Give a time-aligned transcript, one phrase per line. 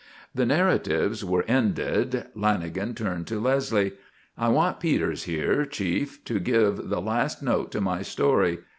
[0.33, 2.25] The narratives were ended.
[2.35, 3.91] Lanagan turned to Leslie:
[4.35, 8.57] "I want Peters here, Chief, to give the last note to my story.